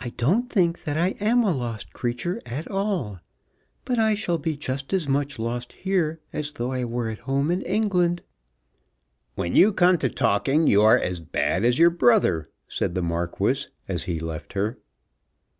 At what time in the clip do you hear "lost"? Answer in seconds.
1.56-1.92, 5.38-5.72